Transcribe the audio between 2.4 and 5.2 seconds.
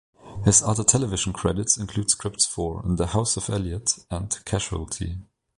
for "The House of Eliott" and "Casualty".